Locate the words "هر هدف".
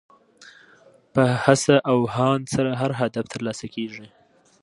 2.81-3.25